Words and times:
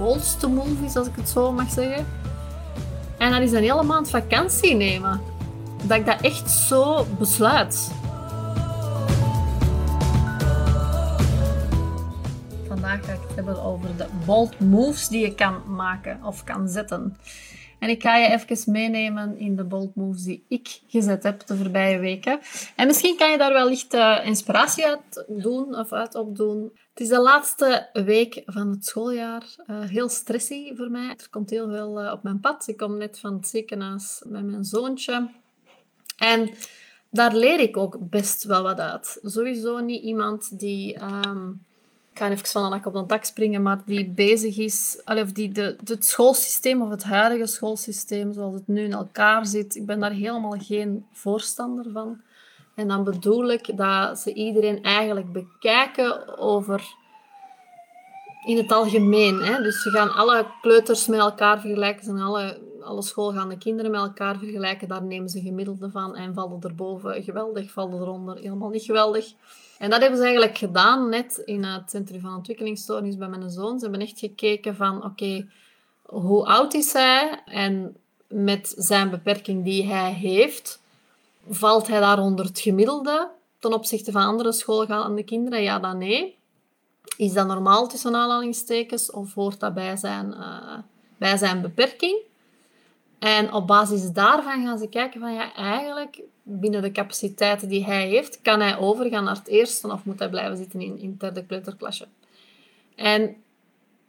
boldste 0.00 0.48
movies, 0.48 0.96
als 0.96 1.06
ik 1.06 1.16
het 1.16 1.28
zo 1.28 1.52
mag 1.52 1.70
zeggen. 1.70 2.06
En 3.18 3.30
dat 3.30 3.40
is 3.40 3.52
een 3.52 3.62
hele 3.62 3.82
maand 3.82 4.10
vakantie 4.10 4.74
nemen. 4.74 5.20
Dat 5.82 5.98
ik 5.98 6.06
dat 6.06 6.20
echt 6.20 6.50
zo 6.50 7.06
besluit. 7.18 7.90
Vandaag 12.68 13.04
ga 13.04 13.12
ik 13.12 13.20
het 13.26 13.34
hebben 13.34 13.62
over 13.62 13.96
de 13.96 14.06
bold 14.24 14.60
moves 14.60 15.08
die 15.08 15.20
je 15.20 15.34
kan 15.34 15.62
maken 15.66 16.20
of 16.24 16.44
kan 16.44 16.68
zetten. 16.68 17.16
En 17.80 17.88
ik 17.88 18.02
ga 18.02 18.16
je 18.16 18.28
even 18.28 18.72
meenemen 18.72 19.38
in 19.38 19.56
de 19.56 19.64
bold 19.64 19.94
moves 19.94 20.22
die 20.22 20.44
ik 20.48 20.80
gezet 20.86 21.22
heb 21.22 21.46
de 21.46 21.56
voorbije 21.56 21.98
weken. 21.98 22.40
En 22.76 22.86
misschien 22.86 23.16
kan 23.16 23.30
je 23.30 23.38
daar 23.38 23.52
wellicht 23.52 23.94
uh, 23.94 24.20
inspiratie 24.24 24.86
uit 24.86 25.24
doen 25.28 25.78
of 25.78 25.92
uit 25.92 26.14
opdoen. 26.14 26.70
Het 26.90 27.00
is 27.00 27.08
de 27.08 27.20
laatste 27.20 27.88
week 27.92 28.42
van 28.46 28.70
het 28.70 28.86
schooljaar. 28.86 29.44
Uh, 29.66 29.80
heel 29.80 30.08
stressy 30.08 30.76
voor 30.76 30.90
mij. 30.90 31.08
Er 31.08 31.30
komt 31.30 31.50
heel 31.50 31.68
veel 31.68 32.04
uh, 32.04 32.12
op 32.12 32.22
mijn 32.22 32.40
pad. 32.40 32.68
Ik 32.68 32.76
kom 32.76 32.96
net 32.96 33.18
van 33.18 33.32
het 33.32 33.48
ziekenhuis 33.48 34.22
met 34.26 34.44
mijn 34.44 34.64
zoontje. 34.64 35.28
En 36.16 36.50
daar 37.10 37.34
leer 37.34 37.60
ik 37.60 37.76
ook 37.76 37.96
best 38.00 38.44
wel 38.44 38.62
wat 38.62 38.78
uit. 38.78 39.18
Sowieso 39.22 39.78
niet 39.78 40.02
iemand 40.02 40.58
die 40.58 41.02
um, 41.02 41.64
ga 42.14 42.30
even 42.30 42.46
van 42.46 42.64
een 42.64 42.70
dak 42.70 42.86
op 42.86 42.92
de 42.92 43.06
dak 43.06 43.24
springen, 43.24 43.62
maar 43.62 43.82
die 43.86 44.10
bezig 44.10 44.58
is, 44.58 45.02
of 45.04 45.32
die 45.32 45.52
de, 45.52 45.76
het 45.84 46.04
schoolsysteem 46.04 46.82
of 46.82 46.90
het 46.90 47.04
huidige 47.04 47.46
schoolsysteem 47.46 48.32
zoals 48.32 48.54
het 48.54 48.66
nu 48.66 48.82
in 48.84 48.92
elkaar 48.92 49.46
zit, 49.46 49.74
ik 49.74 49.86
ben 49.86 50.00
daar 50.00 50.12
helemaal 50.12 50.56
geen 50.58 51.06
voorstander 51.12 51.86
van. 51.92 52.20
En 52.74 52.88
dan 52.88 53.04
bedoel 53.04 53.50
ik 53.50 53.76
dat 53.76 54.18
ze 54.18 54.32
iedereen 54.32 54.82
eigenlijk 54.82 55.32
bekijken 55.32 56.38
over 56.38 56.94
in 58.46 58.56
het 58.56 58.72
algemeen. 58.72 59.40
Hè? 59.40 59.62
Dus 59.62 59.82
ze 59.82 59.90
gaan 59.90 60.14
alle 60.14 60.46
kleuters 60.60 61.06
met 61.06 61.18
elkaar 61.18 61.60
vergelijken, 61.60 62.04
ze 62.04 62.12
alle, 62.12 62.60
alle 62.82 63.02
schoolgaande 63.02 63.58
kinderen 63.58 63.90
met 63.90 64.00
elkaar 64.00 64.38
vergelijken. 64.38 64.88
Daar 64.88 65.02
nemen 65.02 65.28
ze 65.28 65.40
gemiddelde 65.40 65.90
van 65.90 66.16
en 66.16 66.34
vallen 66.34 66.60
erboven 66.60 67.22
geweldig, 67.22 67.70
vallen 67.72 68.00
eronder 68.00 68.36
helemaal 68.36 68.70
niet 68.70 68.84
geweldig. 68.84 69.32
En 69.78 69.90
dat 69.90 70.00
hebben 70.00 70.18
ze 70.18 70.24
eigenlijk 70.24 70.58
gedaan 70.58 71.08
net 71.08 71.42
in 71.44 71.64
het 71.64 71.90
Centrum 71.90 72.20
van 72.20 72.34
Ontwikkelingsstoornis 72.34 73.16
bij 73.16 73.28
mijn 73.28 73.50
zoon. 73.50 73.78
Ze 73.78 73.84
hebben 73.84 74.06
echt 74.06 74.18
gekeken 74.18 74.76
van, 74.76 75.04
oké, 75.04 75.48
hoe 76.02 76.46
oud 76.46 76.74
is 76.74 76.92
hij? 76.92 77.42
En 77.44 77.96
met 78.28 78.74
zijn 78.76 79.10
beperking 79.10 79.64
die 79.64 79.86
hij 79.86 80.12
heeft, 80.12 80.82
valt 81.48 81.86
hij 81.86 82.00
daar 82.00 82.18
onder 82.18 82.44
het 82.44 82.60
gemiddelde 82.60 83.30
ten 83.58 83.72
opzichte 83.72 84.12
van 84.12 84.22
andere 84.22 84.52
schoolgaande 84.52 85.22
kinderen? 85.22 85.62
Ja, 85.62 85.78
dan 85.78 85.98
nee. 85.98 86.38
Is 87.16 87.32
dat 87.32 87.46
normaal 87.46 87.88
tussen 87.88 88.14
aanhalingstekens 88.14 89.10
of 89.10 89.34
hoort 89.34 89.60
dat 89.60 89.74
bij 89.74 89.96
zijn, 89.96 90.26
uh, 90.26 90.78
bij 91.16 91.36
zijn 91.36 91.62
beperking? 91.62 92.28
En 93.20 93.52
op 93.52 93.66
basis 93.66 94.10
daarvan 94.12 94.64
gaan 94.64 94.78
ze 94.78 94.88
kijken 94.88 95.20
van 95.20 95.32
ja, 95.32 95.54
eigenlijk 95.54 96.22
binnen 96.42 96.82
de 96.82 96.92
capaciteiten 96.92 97.68
die 97.68 97.84
hij 97.84 98.08
heeft, 98.08 98.40
kan 98.42 98.60
hij 98.60 98.78
overgaan 98.78 99.24
naar 99.24 99.36
het 99.36 99.48
eerste 99.48 99.92
of 99.92 100.04
moet 100.04 100.18
hij 100.18 100.28
blijven 100.28 100.56
zitten 100.56 100.80
in, 100.80 100.98
in 100.98 101.14
derde 101.18 101.44
kleuterklasje. 101.44 102.06
En 102.96 103.36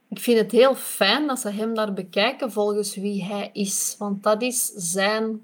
ik 0.09 0.19
vind 0.19 0.37
het 0.37 0.51
heel 0.51 0.75
fijn 0.75 1.27
dat 1.27 1.39
ze 1.39 1.49
hem 1.49 1.75
daar 1.75 1.93
bekijken 1.93 2.51
volgens 2.51 2.95
wie 2.95 3.23
hij 3.23 3.49
is. 3.53 3.95
Want 3.99 4.23
dat 4.23 4.41
is 4.41 4.65
zijn 4.65 5.41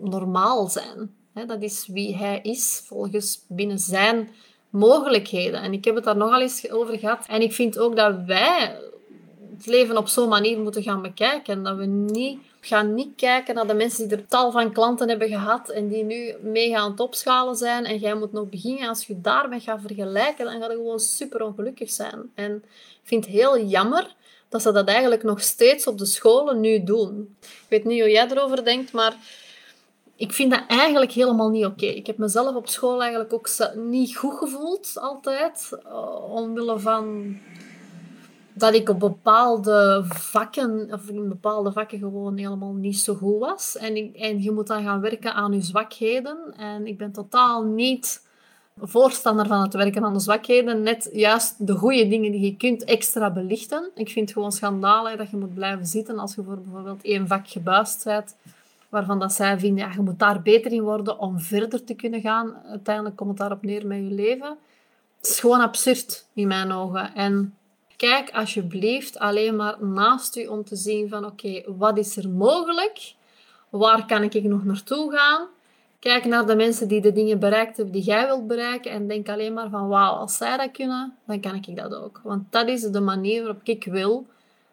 normaal 0.00 0.68
zijn. 0.68 1.14
Dat 1.46 1.62
is 1.62 1.86
wie 1.86 2.16
hij 2.16 2.40
is 2.42 2.82
volgens 2.86 3.44
binnen 3.48 3.78
zijn 3.78 4.28
mogelijkheden. 4.70 5.62
En 5.62 5.72
ik 5.72 5.84
heb 5.84 5.94
het 5.94 6.04
daar 6.04 6.16
nogal 6.16 6.40
eens 6.40 6.70
over 6.70 6.98
gehad. 6.98 7.24
En 7.28 7.42
ik 7.42 7.52
vind 7.52 7.78
ook 7.78 7.96
dat 7.96 8.24
wij 8.26 8.76
het 9.56 9.66
leven 9.66 9.96
op 9.96 10.08
zo'n 10.08 10.28
manier 10.28 10.58
moeten 10.58 10.82
gaan 10.82 11.02
bekijken. 11.02 11.54
En 11.54 11.62
dat 11.62 11.76
we 11.76 11.86
niet 11.86 12.38
gaan 12.60 12.94
niet 12.94 13.14
kijken 13.16 13.54
naar 13.54 13.66
de 13.66 13.74
mensen 13.74 14.08
die 14.08 14.16
er 14.16 14.26
tal 14.26 14.50
van 14.50 14.72
klanten 14.72 15.08
hebben 15.08 15.28
gehad 15.28 15.68
en 15.68 15.88
die 15.88 16.04
nu 16.04 16.34
mega 16.40 16.76
aan 16.76 16.90
het 16.90 17.00
opschalen 17.00 17.56
zijn. 17.56 17.84
En 17.84 17.98
jij 17.98 18.14
moet 18.14 18.32
nog 18.32 18.48
beginnen. 18.48 18.88
Als 18.88 19.06
je 19.06 19.20
daarmee 19.20 19.60
gaat 19.60 19.80
vergelijken, 19.86 20.44
dan 20.44 20.60
ga 20.60 20.70
je 20.70 20.76
gewoon 20.76 21.00
super 21.00 21.42
ongelukkig 21.42 21.90
zijn. 21.90 22.30
En 22.34 22.62
ik 23.02 23.08
vind 23.08 23.24
het 23.24 23.34
heel 23.34 23.64
jammer 23.64 24.14
dat 24.48 24.62
ze 24.62 24.72
dat 24.72 24.88
eigenlijk 24.88 25.22
nog 25.22 25.40
steeds 25.40 25.86
op 25.86 25.98
de 25.98 26.04
scholen 26.04 26.60
nu 26.60 26.84
doen. 26.84 27.36
Ik 27.40 27.66
weet 27.68 27.84
niet 27.84 28.00
hoe 28.00 28.10
jij 28.10 28.28
erover 28.28 28.64
denkt, 28.64 28.92
maar 28.92 29.16
ik 30.16 30.32
vind 30.32 30.50
dat 30.50 30.62
eigenlijk 30.66 31.12
helemaal 31.12 31.48
niet 31.48 31.64
oké. 31.64 31.86
Ik 31.86 32.06
heb 32.06 32.18
mezelf 32.18 32.54
op 32.54 32.68
school 32.68 33.00
eigenlijk 33.00 33.32
ook 33.32 33.48
niet 33.74 34.16
goed 34.16 34.38
gevoeld, 34.38 34.92
altijd. 34.94 35.68
Eh, 35.84 36.32
omwille 36.32 36.78
van 36.78 37.36
dat 38.60 38.74
ik 38.74 38.88
op 38.88 39.00
bepaalde 39.00 40.04
vakken, 40.08 40.88
of 40.92 41.08
in 41.08 41.28
bepaalde 41.28 41.72
vakken 41.72 41.98
gewoon 41.98 42.36
helemaal 42.36 42.72
niet 42.72 42.98
zo 42.98 43.14
goed 43.14 43.38
was. 43.38 43.76
En, 43.76 43.96
ik, 43.96 44.16
en 44.16 44.42
je 44.42 44.50
moet 44.50 44.66
dan 44.66 44.82
gaan 44.82 45.00
werken 45.00 45.34
aan 45.34 45.52
je 45.52 45.60
zwakheden. 45.60 46.38
En 46.56 46.86
ik 46.86 46.98
ben 46.98 47.12
totaal 47.12 47.62
niet 47.62 48.28
voorstander 48.80 49.46
van 49.46 49.60
het 49.60 49.74
werken 49.74 50.04
aan 50.04 50.12
de 50.12 50.20
zwakheden. 50.20 50.82
Net 50.82 51.08
juist 51.12 51.66
de 51.66 51.74
goede 51.74 52.08
dingen 52.08 52.32
die 52.32 52.40
je 52.40 52.56
kunt 52.56 52.84
extra 52.84 53.30
belichten. 53.30 53.90
Ik 53.94 54.08
vind 54.08 54.24
het 54.24 54.34
gewoon 54.34 54.52
schandalig 54.52 55.16
dat 55.16 55.30
je 55.30 55.36
moet 55.36 55.54
blijven 55.54 55.86
zitten 55.86 56.18
als 56.18 56.34
je 56.34 56.42
voor 56.42 56.60
bijvoorbeeld 56.60 57.04
één 57.04 57.26
vak 57.26 57.48
gebuist 57.48 58.04
bent. 58.04 58.36
Waarvan 58.88 59.18
dat 59.18 59.32
zij 59.32 59.58
vinden, 59.58 59.84
ja, 59.84 59.92
je 59.92 60.00
moet 60.02 60.18
daar 60.18 60.42
beter 60.42 60.72
in 60.72 60.82
worden 60.82 61.18
om 61.18 61.40
verder 61.40 61.84
te 61.84 61.94
kunnen 61.94 62.20
gaan. 62.20 62.54
Uiteindelijk 62.66 63.16
komt 63.16 63.30
het 63.30 63.38
daarop 63.38 63.62
neer 63.62 63.86
met 63.86 63.98
je 63.98 64.14
leven. 64.14 64.56
Het 65.16 65.30
is 65.30 65.40
gewoon 65.40 65.60
absurd 65.60 66.26
in 66.34 66.48
mijn 66.48 66.72
ogen. 66.72 67.14
En 67.14 67.54
kijk 68.00 68.30
alsjeblieft 68.30 69.18
alleen 69.18 69.56
maar 69.56 69.84
naast 69.84 70.36
u 70.36 70.46
om 70.46 70.64
te 70.64 70.76
zien 70.76 71.08
van 71.08 71.24
oké, 71.24 71.62
wat 71.66 71.98
is 71.98 72.16
er 72.16 72.28
mogelijk? 72.28 73.14
Waar 73.70 74.06
kan 74.06 74.22
ik 74.22 74.42
nog 74.42 74.64
naartoe 74.64 75.12
gaan? 75.12 75.48
Kijk 75.98 76.24
naar 76.24 76.46
de 76.46 76.56
mensen 76.56 76.88
die 76.88 77.00
de 77.00 77.12
dingen 77.12 77.38
bereikt 77.38 77.76
hebben 77.76 77.94
die 77.94 78.02
jij 78.02 78.26
wilt 78.26 78.46
bereiken 78.46 78.90
en 78.90 79.08
denk 79.08 79.28
alleen 79.28 79.52
maar 79.52 79.70
van 79.70 79.88
wauw, 79.88 80.12
als 80.12 80.36
zij 80.36 80.56
dat 80.56 80.70
kunnen, 80.70 81.16
dan 81.26 81.40
kan 81.40 81.54
ik 81.54 81.76
dat 81.76 81.94
ook. 81.94 82.20
Want 82.24 82.52
dat 82.52 82.68
is 82.68 82.82
de 82.82 83.00
manier 83.00 83.42
waarop 83.42 83.60
ik 83.64 83.84
wil 83.84 84.26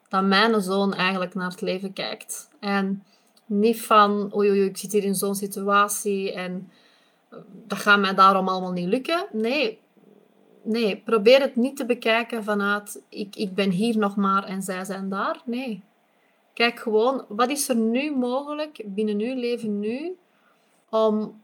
dat 0.08 0.24
mijn 0.24 0.62
zoon 0.62 0.94
eigenlijk 0.94 1.34
naar 1.34 1.50
het 1.50 1.60
leven 1.60 1.92
kijkt. 1.92 2.48
En 2.60 3.04
niet 3.46 3.82
van 3.82 4.32
oei, 4.34 4.50
oei 4.50 4.64
ik 4.64 4.76
zit 4.76 4.92
hier 4.92 5.04
in 5.04 5.14
zo'n 5.14 5.34
situatie 5.34 6.32
en 6.32 6.70
dat 7.66 7.78
gaat 7.78 8.00
mij 8.00 8.14
daarom 8.14 8.48
allemaal 8.48 8.72
niet 8.72 8.88
lukken. 8.88 9.26
Nee, 9.32 9.78
nee, 10.68 10.96
probeer 10.96 11.40
het 11.40 11.56
niet 11.56 11.76
te 11.76 11.86
bekijken 11.86 12.44
vanuit 12.44 13.02
ik, 13.08 13.36
ik 13.36 13.54
ben 13.54 13.70
hier 13.70 13.98
nog 13.98 14.16
maar 14.16 14.44
en 14.44 14.62
zij 14.62 14.84
zijn 14.84 15.08
daar. 15.08 15.40
Nee. 15.44 15.82
Kijk 16.54 16.78
gewoon, 16.78 17.24
wat 17.28 17.50
is 17.50 17.68
er 17.68 17.76
nu 17.76 18.16
mogelijk 18.16 18.82
binnen 18.84 19.20
uw 19.20 19.34
leven 19.34 19.80
nu 19.80 20.16
om 20.90 21.40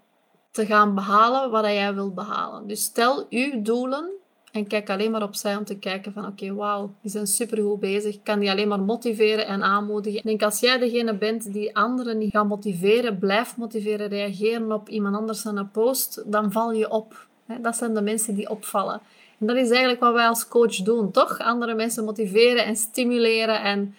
te 0.51 0.67
gaan 0.67 0.95
behalen 0.95 1.51
wat 1.51 1.65
jij 1.65 1.95
wilt 1.95 2.15
behalen. 2.15 2.67
Dus 2.67 2.83
stel 2.83 3.27
uw 3.31 3.63
doelen 3.63 4.11
en 4.53 4.67
kijk 4.67 4.91
alleen 4.91 5.11
maar 5.11 5.23
opzij 5.23 5.57
om 5.57 5.65
te 5.65 5.79
kijken 5.79 6.13
van 6.13 6.27
oké, 6.27 6.45
okay, 6.45 6.53
wauw, 6.53 6.91
die 7.01 7.11
zijn 7.11 7.27
supergoed 7.27 7.81
bezig. 7.81 8.15
Ik 8.15 8.25
kan 8.25 8.39
die 8.39 8.51
alleen 8.51 8.69
maar 8.69 8.81
motiveren 8.81 9.47
en 9.47 9.63
aanmoedigen. 9.63 10.19
Ik 10.19 10.25
denk 10.25 10.43
als 10.43 10.61
jij 10.61 10.79
degene 10.79 11.17
bent 11.17 11.53
die 11.53 11.77
anderen 11.77 12.19
niet 12.19 12.31
gaat 12.31 12.49
motiveren, 12.49 13.19
blijft 13.19 13.57
motiveren, 13.57 14.09
reageren 14.09 14.73
op 14.73 14.89
iemand 14.89 15.17
anders 15.17 15.45
een 15.45 15.71
post, 15.71 16.23
dan 16.27 16.53
val 16.53 16.73
je 16.73 16.91
op. 16.91 17.27
Dat 17.61 17.77
zijn 17.77 17.95
de 17.95 18.03
mensen 18.03 18.35
die 18.35 18.51
opvallen. 18.51 19.01
En 19.39 19.47
dat 19.47 19.57
is 19.57 19.69
eigenlijk 19.69 20.01
wat 20.01 20.13
wij 20.13 20.27
als 20.27 20.49
coach 20.49 20.77
doen, 20.77 21.11
toch? 21.11 21.39
Andere 21.39 21.75
mensen 21.75 22.05
motiveren 22.05 22.65
en 22.65 22.77
stimuleren 22.77 23.63
en 23.63 23.95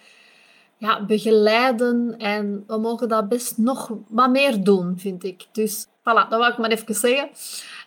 ja, 0.76 1.04
begeleiden. 1.04 2.14
En 2.18 2.64
we 2.66 2.76
mogen 2.76 3.08
dat 3.08 3.28
best 3.28 3.58
nog 3.58 3.92
wat 4.08 4.30
meer 4.30 4.64
doen, 4.64 4.98
vind 4.98 5.24
ik. 5.24 5.46
Dus 5.52 5.86
voilà, 5.86 6.28
dat 6.28 6.38
wil 6.38 6.46
ik 6.46 6.58
maar 6.58 6.70
even 6.70 6.94
zeggen. 6.94 7.28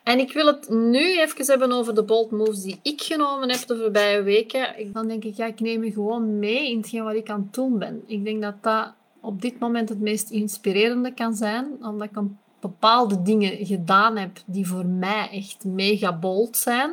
En 0.04 0.20
ik 0.20 0.34
wil 0.34 0.46
het 0.46 0.70
nu 0.70 1.20
even 1.20 1.46
hebben 1.46 1.72
over 1.72 1.96
de 1.96 2.04
bold 2.04 2.32
moves 2.32 2.62
die 2.62 2.80
ik 2.82 3.02
genomen 3.02 3.50
heb 3.50 3.68
de 3.68 3.78
voorbije 3.78 4.22
weken. 4.22 4.94
Dan 4.94 5.08
denk 5.08 5.24
ik, 5.24 5.36
ja, 5.36 5.46
ik 5.46 5.60
neem 5.60 5.84
je 5.84 5.92
gewoon 5.92 6.40
mee 6.40 6.70
in 6.70 6.78
hetgeen 6.78 7.04
wat 7.04 7.14
ik 7.14 7.30
aan 7.30 7.42
het 7.42 7.54
doen 7.54 7.78
ben. 7.78 8.04
Ik 8.06 8.24
denk 8.24 8.42
dat 8.42 8.56
dat 8.62 8.94
op 9.22 9.42
dit 9.42 9.60
moment 9.60 9.90
het 9.90 10.00
meest 10.00 10.30
inspirerende 10.30 11.14
kan 11.14 11.36
zijn, 11.36 11.78
omdat 11.82 12.08
ik 12.10 12.16
een 12.16 12.38
bepaalde 12.60 13.22
dingen 13.22 13.66
gedaan 13.66 14.18
heb 14.18 14.40
die 14.46 14.68
voor 14.68 14.86
mij 14.86 15.30
echt 15.32 15.64
mega 15.64 16.18
bold 16.18 16.58
zijn. 16.58 16.92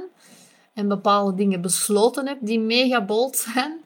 En 0.74 0.88
bepaalde 0.88 1.34
dingen 1.34 1.60
besloten 1.60 2.26
heb 2.26 2.38
die 2.40 2.60
mega 2.60 3.04
bold 3.04 3.36
zijn. 3.36 3.80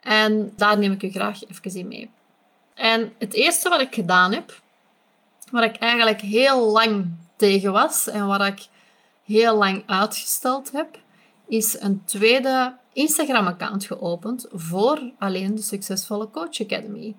En 0.00 0.52
daar 0.56 0.78
neem 0.78 0.92
ik 0.92 1.02
u 1.02 1.10
graag 1.10 1.40
even 1.48 1.80
in 1.80 1.88
mee. 1.88 2.10
En 2.74 3.12
het 3.18 3.34
eerste 3.34 3.68
wat 3.68 3.80
ik 3.80 3.94
gedaan 3.94 4.32
heb, 4.32 4.60
waar 5.50 5.64
ik 5.64 5.76
eigenlijk 5.76 6.20
heel 6.20 6.70
lang 6.70 7.06
tegen 7.36 7.72
was 7.72 8.08
en 8.08 8.26
waar 8.26 8.46
ik 8.46 8.66
heel 9.24 9.56
lang 9.56 9.82
uitgesteld 9.86 10.72
heb, 10.72 10.98
is 11.48 11.80
een 11.80 12.04
tweede 12.04 12.76
Instagram-account 12.92 13.84
geopend 13.84 14.46
voor 14.52 15.12
alleen 15.18 15.54
de 15.54 15.62
Succesvolle 15.62 16.30
Coach 16.30 16.60
Academy. 16.60 17.14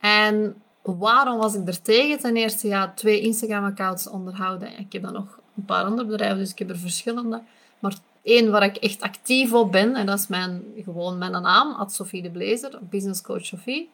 En 0.00 0.62
waarom 0.96 1.38
was 1.38 1.54
ik 1.54 1.68
er 1.68 1.82
tegen? 1.82 2.18
Ten 2.18 2.36
eerste, 2.36 2.68
ja, 2.68 2.92
twee 2.96 3.20
Instagram-accounts 3.20 4.08
onderhouden. 4.08 4.78
Ik 4.78 4.92
heb 4.92 5.02
dan 5.02 5.12
nog 5.12 5.38
een 5.56 5.64
paar 5.64 5.84
andere 5.84 6.08
bedrijven, 6.08 6.38
dus 6.38 6.50
ik 6.50 6.58
heb 6.58 6.70
er 6.70 6.78
verschillende. 6.78 7.42
Maar 7.78 7.94
één 8.22 8.50
waar 8.50 8.62
ik 8.62 8.76
echt 8.76 9.00
actief 9.00 9.52
op 9.52 9.72
ben. 9.72 9.94
En 9.94 10.06
dat 10.06 10.18
is 10.18 10.26
mijn, 10.26 10.62
gewoon 10.84 11.18
mijn 11.18 11.32
naam, 11.32 11.74
at 11.74 11.92
Sophie 11.92 12.22
de 12.22 12.30
Blazer, 12.30 12.78
Business 12.80 13.22
Coach 13.22 13.44
Sophie. 13.44 13.90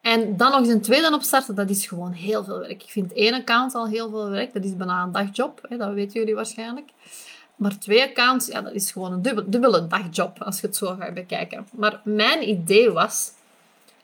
En 0.00 0.36
dan 0.36 0.50
nog 0.50 0.60
eens 0.60 0.68
een 0.68 0.80
tweede 0.80 1.14
opstarten, 1.14 1.54
dat 1.54 1.70
is 1.70 1.86
gewoon 1.86 2.12
heel 2.12 2.44
veel 2.44 2.58
werk. 2.58 2.82
Ik 2.82 2.90
vind 2.90 3.12
één 3.12 3.34
account 3.34 3.74
al 3.74 3.86
heel 3.86 4.10
veel 4.10 4.28
werk. 4.28 4.52
Dat 4.52 4.64
is 4.64 4.76
bijna 4.76 5.02
een 5.02 5.12
dagjob, 5.12 5.60
hè, 5.68 5.76
dat 5.76 5.92
weten 5.92 6.20
jullie 6.20 6.34
waarschijnlijk. 6.34 6.88
Maar 7.56 7.78
twee 7.78 8.02
accounts, 8.02 8.46
ja, 8.46 8.60
dat 8.60 8.72
is 8.72 8.92
gewoon 8.92 9.12
een 9.12 9.22
dubbele 9.46 9.86
dagjob, 9.86 10.42
als 10.42 10.60
je 10.60 10.66
het 10.66 10.76
zo 10.76 10.96
gaat 10.98 11.14
bekijken. 11.14 11.66
Maar 11.72 12.00
mijn 12.04 12.48
idee 12.48 12.90
was, 12.90 13.30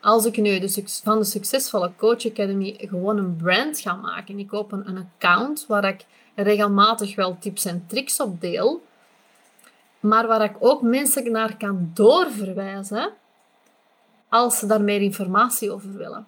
als 0.00 0.24
ik 0.24 0.36
nu 0.36 0.58
de, 0.58 0.82
van 1.02 1.18
de 1.18 1.24
succesvolle 1.24 1.92
Coach 1.96 2.26
Academy 2.26 2.76
gewoon 2.78 3.18
een 3.18 3.36
brand 3.36 3.80
ga 3.80 3.94
maken. 3.94 4.38
Ik 4.38 4.52
open 4.52 4.88
een 4.88 4.98
account 4.98 5.64
waar 5.68 5.84
ik 5.84 6.04
regelmatig 6.34 7.14
wel 7.14 7.36
tips 7.40 7.64
en 7.64 7.84
tricks 7.86 8.20
op 8.20 8.40
deel. 8.40 8.82
Maar 10.00 10.26
waar 10.26 10.44
ik 10.44 10.56
ook 10.58 10.82
mensen 10.82 11.32
naar 11.32 11.56
kan 11.56 11.90
doorverwijzen 11.94 13.12
als 14.28 14.58
ze 14.58 14.66
daar 14.66 14.82
meer 14.82 15.00
informatie 15.00 15.72
over 15.72 15.92
willen. 15.96 16.26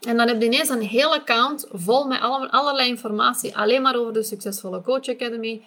En 0.00 0.16
dan 0.16 0.28
heb 0.28 0.40
je 0.40 0.46
ineens 0.46 0.68
een 0.68 0.82
heel 0.82 1.14
account 1.14 1.66
vol 1.72 2.06
met 2.06 2.20
allerlei 2.50 2.88
informatie, 2.88 3.56
alleen 3.56 3.82
maar 3.82 3.96
over 3.96 4.12
de 4.12 4.22
Succesvolle 4.22 4.82
Coach 4.82 5.08
Academy, 5.08 5.62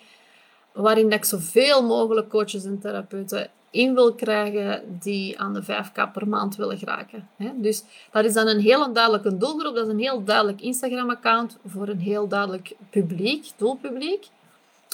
waarin 0.71 1.11
ik 1.11 1.25
zoveel 1.25 1.83
mogelijk 1.83 2.29
coaches 2.29 2.65
en 2.65 2.79
therapeuten 2.79 3.49
in 3.71 3.93
wil 3.93 4.13
krijgen 4.13 4.99
die 5.01 5.39
aan 5.39 5.53
de 5.53 5.63
5k 5.63 6.11
per 6.13 6.27
maand 6.27 6.55
willen 6.55 6.77
geraken. 6.77 7.29
Dus 7.55 7.83
dat 8.11 8.25
is 8.25 8.33
dan 8.33 8.47
een 8.47 8.59
heel 8.59 8.93
duidelijke 8.93 9.37
doelgroep. 9.37 9.75
Dat 9.75 9.85
is 9.85 9.93
een 9.93 9.99
heel 9.99 10.23
duidelijk 10.23 10.61
Instagram-account 10.61 11.57
voor 11.65 11.87
een 11.87 11.99
heel 11.99 12.27
duidelijk 12.27 12.75
publiek, 12.89 13.51
doelpubliek. 13.55 14.27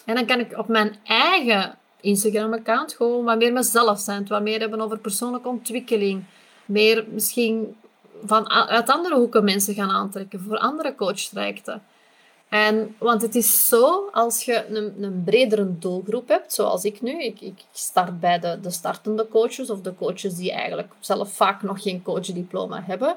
En 0.05 0.15
dan 0.15 0.25
kan 0.25 0.39
ik 0.39 0.57
op 0.57 0.67
mijn 0.67 0.95
eigen 1.03 1.77
Instagram-account 2.01 2.93
gewoon 2.93 3.23
wat 3.23 3.37
meer 3.37 3.53
mezelf 3.53 3.99
zijn. 3.99 4.27
Wat 4.27 4.41
meer 4.41 4.59
hebben 4.59 4.81
over 4.81 4.97
persoonlijke 4.97 5.47
ontwikkeling. 5.47 6.23
Meer 6.65 7.05
misschien 7.09 7.75
van, 8.25 8.49
uit 8.49 8.89
andere 8.89 9.15
hoeken 9.15 9.43
mensen 9.43 9.73
gaan 9.73 9.89
aantrekken 9.89 10.39
voor 10.39 10.57
andere 10.57 10.95
coachtrajecten. 10.95 11.81
En, 12.55 12.95
want 12.97 13.21
het 13.21 13.35
is 13.35 13.67
zo, 13.67 14.09
als 14.11 14.43
je 14.43 14.65
een, 14.65 15.03
een 15.03 15.23
bredere 15.23 15.77
doelgroep 15.77 16.27
hebt, 16.27 16.53
zoals 16.53 16.83
ik 16.83 17.01
nu, 17.01 17.23
ik, 17.23 17.41
ik 17.41 17.59
start 17.71 18.19
bij 18.19 18.39
de, 18.39 18.59
de 18.61 18.69
startende 18.69 19.27
coaches 19.27 19.69
of 19.69 19.81
de 19.81 19.95
coaches 19.95 20.35
die 20.35 20.51
eigenlijk 20.51 20.91
zelf 20.99 21.31
vaak 21.31 21.61
nog 21.61 21.81
geen 21.81 22.01
coachdiploma 22.03 22.83
hebben. 22.85 23.15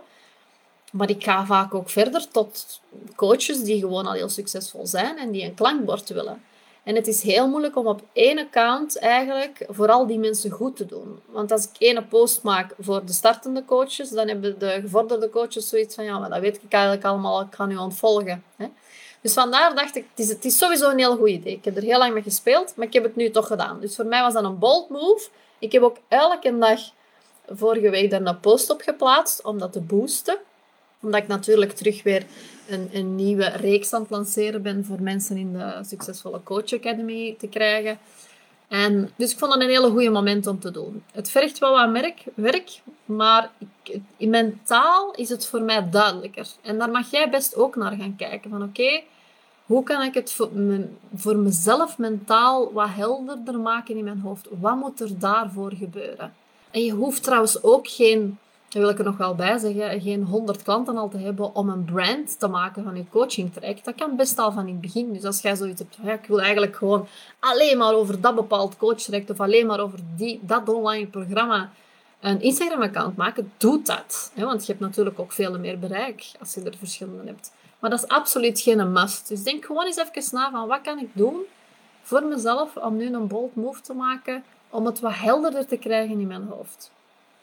Maar 0.93 1.11
ik 1.11 1.25
ga 1.25 1.47
vaak 1.47 1.75
ook 1.75 1.91
verder 1.91 2.29
tot 2.29 2.81
coaches 3.17 3.63
die 3.63 3.81
gewoon 3.81 4.07
al 4.07 4.13
heel 4.13 4.29
succesvol 4.29 4.87
zijn 4.87 5.19
en 5.19 5.31
die 5.31 5.45
een 5.45 5.55
klankbord 5.55 6.09
willen. 6.09 6.43
En 6.83 6.95
het 6.95 7.07
is 7.07 7.23
heel 7.23 7.49
moeilijk 7.49 7.77
om 7.77 7.87
op 7.87 8.03
één 8.13 8.39
account 8.39 8.99
eigenlijk 8.99 9.67
vooral 9.69 10.07
die 10.07 10.19
mensen 10.19 10.51
goed 10.51 10.77
te 10.77 10.87
doen. 10.87 11.19
Want 11.27 11.53
als 11.53 11.65
ik 11.65 11.79
één 11.79 12.09
post 12.09 12.43
maak 12.43 12.75
voor 12.79 13.05
de 13.05 13.13
startende 13.13 13.65
coaches, 13.65 14.11
dan 14.11 14.29
hebben 14.29 14.59
de 14.59 14.79
gevorderde 14.81 15.31
coaches 15.31 15.69
zoiets 15.69 15.95
van, 15.95 16.05
ja, 16.05 16.19
maar 16.19 16.31
dat 16.31 16.41
weet 16.41 16.63
ik 16.63 16.73
eigenlijk 16.73 17.05
allemaal, 17.05 17.41
ik 17.41 17.51
kan 17.51 17.71
u 17.71 17.77
ontvolgen. 17.77 18.45
Hè? 18.57 18.67
Dus 19.21 19.33
vandaar 19.33 19.75
dacht 19.75 19.97
ik, 19.97 20.05
het 20.11 20.19
is, 20.25 20.29
het 20.29 20.45
is 20.45 20.59
sowieso 20.59 20.91
een 20.91 20.99
heel 20.99 21.17
goed 21.17 21.29
idee. 21.29 21.53
Ik 21.53 21.65
heb 21.65 21.77
er 21.77 21.83
heel 21.83 21.99
lang 21.99 22.13
mee 22.13 22.23
gespeeld, 22.23 22.73
maar 22.77 22.87
ik 22.87 22.93
heb 22.93 23.03
het 23.03 23.17
nu 23.17 23.31
toch 23.31 23.47
gedaan. 23.47 23.81
Dus 23.81 23.95
voor 23.95 24.07
mij 24.07 24.23
was 24.23 24.33
dat 24.33 24.45
een 24.45 24.59
bold 24.59 24.89
move. 24.89 25.29
Ik 25.59 25.73
heb 25.73 25.83
ook 25.83 25.97
elke 26.09 26.59
dag 26.59 26.81
vorige 27.49 27.91
week 27.91 28.11
daar 28.11 28.23
een 28.23 28.41
post 28.41 28.71
op 28.71 28.81
geplaatst 28.81 29.43
om 29.43 29.59
dat 29.59 29.73
te 29.73 29.81
boosten. 29.81 30.39
Omdat 31.01 31.23
ik 31.23 31.29
natuurlijk 31.29 31.73
terug 31.73 32.03
weer 32.03 32.27
een, 32.69 32.91
een 32.93 33.15
nieuwe 33.15 33.49
reeks 33.49 33.93
aan 33.93 34.01
het 34.01 34.11
lanceren 34.11 34.63
ben 34.63 34.85
voor 34.85 35.03
mensen 35.03 35.37
in 35.37 35.53
de 35.53 35.81
Succesvolle 35.87 36.43
Coach 36.43 36.73
Academy 36.73 37.37
te 37.39 37.49
krijgen. 37.49 37.99
En, 38.69 39.11
dus 39.17 39.33
ik 39.33 39.39
vond 39.39 39.53
dat 39.53 39.63
een 39.63 39.69
hele 39.69 39.91
goede 39.91 40.11
moment 40.11 40.47
om 40.47 40.61
te 40.61 40.71
doen. 40.71 41.03
Het 41.13 41.31
vergt 41.31 41.59
wel 41.59 41.73
wat 41.73 41.91
merk, 41.91 42.25
werk, 42.35 42.83
maar 43.05 43.51
ik, 43.59 44.01
in 44.17 44.31
mentaal 44.31 45.13
is 45.15 45.29
het 45.29 45.47
voor 45.47 45.63
mij 45.63 45.91
duidelijker. 45.91 46.47
En 46.63 46.79
daar 46.79 46.91
mag 46.91 47.11
jij 47.11 47.31
best 47.31 47.57
ook 47.57 47.77
naar 47.77 47.97
gaan 47.97 48.17
kijken. 48.17 48.51
Van 48.51 48.63
oké, 48.63 49.03
hoe 49.67 49.83
kan 49.83 50.03
ik 50.03 50.15
het 50.15 50.37
voor 51.15 51.37
mezelf 51.37 51.99
mentaal 51.99 52.73
wat 52.73 52.89
helderder 52.91 53.61
maken 53.61 53.97
in 53.97 54.05
mijn 54.05 54.21
hoofd? 54.21 54.49
Wat 54.61 54.77
moet 54.77 55.01
er 55.01 55.19
daarvoor 55.19 55.73
gebeuren? 55.73 56.35
En 56.71 56.85
je 56.85 56.93
hoeft 56.93 57.23
trouwens 57.23 57.63
ook 57.63 57.89
geen 57.89 58.39
dat 58.69 58.83
wil 58.83 58.91
ik 58.91 58.99
er 58.99 59.05
nog 59.05 59.17
wel 59.17 59.35
bij 59.35 59.59
zeggen, 59.59 60.01
geen 60.01 60.23
100 60.23 60.63
klanten 60.63 60.97
al 60.97 61.09
te 61.09 61.19
hebben 61.19 61.55
om 61.55 61.69
een 61.69 61.85
brand 61.85 62.39
te 62.39 62.49
maken 62.49 62.85
van 62.85 62.97
je 62.97 63.05
coaching 63.11 63.53
traject. 63.53 63.85
Dat 63.85 63.95
kan 63.95 64.17
best 64.17 64.39
al 64.39 64.53
van 64.53 64.67
in 64.67 64.73
het 64.73 64.81
begin. 64.81 65.13
Dus 65.13 65.25
als 65.25 65.41
jij 65.41 65.57
zoiets 65.57 65.81
hebt, 65.81 65.99
ja, 66.03 66.13
ik 66.13 66.27
wil 66.27 66.41
eigenlijk 66.41 66.77
gewoon 66.77 67.07
alleen 67.39 67.79
maar 67.79 67.95
over 67.95 68.21
dat 68.21 68.35
bepaald 68.35 68.77
coachtraject 68.77 69.31
of 69.31 69.41
alleen 69.41 69.67
maar 69.67 69.81
over 69.81 69.99
die, 70.17 70.41
dat 70.43 70.69
online 70.69 71.07
programma 71.07 71.71
een 72.21 72.41
Instagram-account 72.41 73.17
maken, 73.17 73.53
doe 73.57 73.83
dat. 73.83 74.33
Want 74.35 74.67
je 74.67 74.73
hebt 74.73 74.85
natuurlijk 74.85 75.19
ook 75.19 75.33
veel 75.33 75.59
meer 75.59 75.79
bereik 75.79 76.31
als 76.41 76.55
je 76.55 76.63
er 76.63 76.77
verschillende 76.79 77.27
hebt. 77.27 77.53
Maar 77.79 77.91
dat 77.91 78.03
is 78.03 78.09
absoluut 78.09 78.61
geen 78.61 78.93
must. 78.93 79.29
Dus 79.29 79.43
denk 79.43 79.65
gewoon 79.65 79.87
eens 79.87 79.97
even 79.97 80.29
na 80.31 80.51
van 80.51 80.69
wat 80.69 80.81
kan 80.81 80.99
ik 80.99 81.09
doen 81.13 81.37
voor 82.03 82.23
mezelf 82.23 82.77
om 82.77 82.97
nu 82.97 83.15
een 83.15 83.27
bold 83.27 83.55
move 83.55 83.81
te 83.81 83.95
maken 83.95 84.45
om 84.71 84.87
het 84.87 85.01
wat 85.01 85.15
helderder 85.15 85.67
te 85.67 85.77
krijgen 85.77 86.21
in 86.21 86.27
mijn 86.27 86.47
hoofd. 86.49 86.91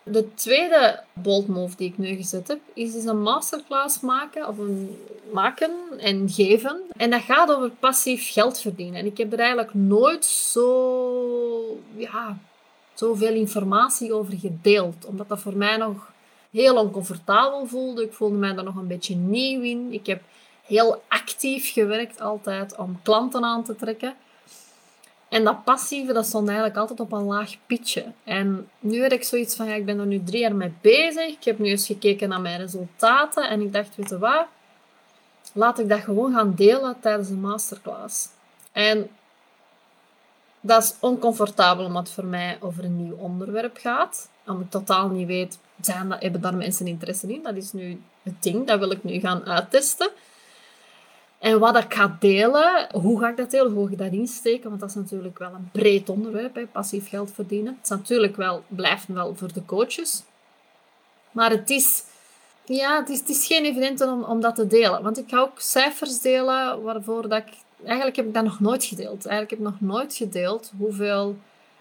De 0.07 0.33
tweede 0.33 0.99
bold 1.13 1.47
move 1.47 1.75
die 1.75 1.89
ik 1.89 1.97
nu 1.97 2.15
gezet 2.15 2.47
heb, 2.47 2.59
is 2.73 2.93
dus 2.93 3.03
een 3.03 3.21
masterclass 3.21 3.99
maken, 3.99 4.47
of 4.47 4.57
een 4.57 4.97
maken 5.31 5.71
en 5.99 6.29
geven. 6.29 6.81
En 6.97 7.09
dat 7.09 7.21
gaat 7.21 7.51
over 7.51 7.69
passief 7.69 8.31
geld 8.31 8.59
verdienen. 8.59 8.99
En 8.99 9.05
ik 9.05 9.17
heb 9.17 9.33
er 9.33 9.39
eigenlijk 9.39 9.73
nooit 9.73 10.25
zo, 10.25 11.79
ja, 11.95 12.37
zoveel 12.93 13.33
informatie 13.33 14.13
over 14.13 14.33
gedeeld, 14.37 15.05
omdat 15.05 15.29
dat 15.29 15.39
voor 15.39 15.57
mij 15.57 15.77
nog 15.77 16.11
heel 16.51 16.75
oncomfortabel 16.75 17.65
voelde. 17.65 18.03
Ik 18.03 18.13
voelde 18.13 18.37
mij 18.37 18.53
daar 18.53 18.63
nog 18.63 18.75
een 18.75 18.87
beetje 18.87 19.15
nieuw 19.15 19.61
in. 19.61 19.93
Ik 19.93 20.05
heb 20.05 20.21
heel 20.65 21.01
actief 21.07 21.73
gewerkt 21.73 22.21
altijd 22.21 22.75
om 22.77 22.99
klanten 23.03 23.43
aan 23.43 23.63
te 23.63 23.75
trekken. 23.75 24.15
En 25.29 25.43
dat 25.43 25.63
passieve, 25.63 26.13
dat 26.13 26.25
stond 26.25 26.47
eigenlijk 26.47 26.77
altijd 26.77 26.99
op 26.99 27.11
een 27.11 27.23
laag 27.23 27.55
pitje. 27.65 28.05
En 28.23 28.69
nu 28.79 29.01
had 29.01 29.11
ik 29.11 29.23
zoiets 29.23 29.55
van, 29.55 29.67
ik 29.67 29.85
ben 29.85 29.99
er 29.99 30.05
nu 30.05 30.23
drie 30.23 30.39
jaar 30.39 30.55
mee 30.55 30.73
bezig. 30.81 31.27
Ik 31.27 31.43
heb 31.43 31.59
nu 31.59 31.69
eens 31.69 31.85
gekeken 31.85 32.29
naar 32.29 32.41
mijn 32.41 32.59
resultaten. 32.59 33.49
En 33.49 33.61
ik 33.61 33.73
dacht, 33.73 33.95
weet 33.95 34.09
je 34.09 34.17
wat? 34.17 34.45
Laat 35.53 35.79
ik 35.79 35.89
dat 35.89 35.99
gewoon 35.99 36.33
gaan 36.33 36.53
delen 36.55 36.99
tijdens 36.99 37.29
een 37.29 37.39
masterclass. 37.39 38.27
En 38.71 39.09
dat 40.61 40.83
is 40.83 40.95
oncomfortabel 40.99 41.85
omdat 41.85 42.03
het 42.03 42.11
voor 42.11 42.25
mij 42.25 42.57
over 42.59 42.83
een 42.83 43.03
nieuw 43.03 43.15
onderwerp 43.15 43.77
gaat. 43.77 44.29
Omdat 44.45 44.63
ik 44.63 44.71
totaal 44.71 45.09
niet 45.09 45.27
weet, 45.27 45.59
zijn 45.81 46.09
dat, 46.09 46.21
hebben 46.21 46.41
daar 46.41 46.55
mensen 46.55 46.87
interesse 46.87 47.27
in? 47.27 47.43
Dat 47.43 47.55
is 47.55 47.73
nu 47.73 48.01
het 48.23 48.43
ding, 48.43 48.67
dat 48.67 48.79
wil 48.79 48.91
ik 48.91 49.03
nu 49.03 49.19
gaan 49.19 49.45
uittesten. 49.45 50.09
En 51.45 51.59
wat 51.59 51.77
ik 51.77 51.93
ga 51.93 52.17
delen, 52.19 52.87
hoe 52.91 53.19
ga 53.19 53.29
ik 53.29 53.37
dat 53.37 53.51
delen, 53.51 53.71
hoe 53.71 53.85
ga 53.85 53.91
ik 53.91 53.97
dat 53.97 54.11
insteken? 54.11 54.69
Want 54.69 54.81
dat 54.81 54.89
is 54.89 54.95
natuurlijk 54.95 55.39
wel 55.39 55.53
een 55.53 55.69
breed 55.71 56.09
onderwerp, 56.09 56.55
hè, 56.55 56.65
passief 56.65 57.09
geld 57.09 57.31
verdienen. 57.31 57.73
Het 57.73 57.83
is 57.83 57.89
natuurlijk 57.89 58.35
wel, 58.35 58.63
blijft 58.67 59.07
wel 59.07 59.35
voor 59.35 59.53
de 59.53 59.65
coaches. 59.65 60.23
Maar 61.31 61.49
het 61.49 61.69
is, 61.69 62.03
ja, 62.63 62.99
het 62.99 63.09
is, 63.09 63.19
het 63.19 63.29
is 63.29 63.45
geen 63.47 63.65
evident 63.65 64.01
om, 64.01 64.23
om 64.23 64.41
dat 64.41 64.55
te 64.55 64.67
delen. 64.67 65.03
Want 65.03 65.17
ik 65.17 65.29
ga 65.29 65.39
ook 65.39 65.59
cijfers 65.59 66.21
delen 66.21 66.81
waarvoor 66.81 67.29
dat 67.29 67.37
ik... 67.37 67.53
Eigenlijk 67.85 68.15
heb 68.15 68.25
ik 68.25 68.33
dat 68.33 68.43
nog 68.43 68.59
nooit 68.59 68.83
gedeeld. 68.83 69.25
Eigenlijk 69.25 69.49
heb 69.49 69.59
ik 69.59 69.65
nog 69.65 69.91
nooit 69.91 70.15
gedeeld 70.15 70.71
hoeveel 70.77 71.37